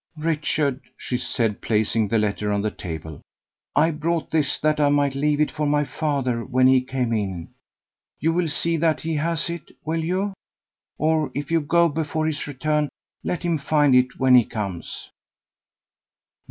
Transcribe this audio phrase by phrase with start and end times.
[0.17, 3.21] "Richard," she said, placing the letter on the table,
[3.75, 7.49] "I brought this that I might leave it for my father when he came in.
[8.19, 10.33] You will see that he has it, will you?
[10.97, 12.89] or if you go before his return,
[13.23, 15.11] let him find it when he comes."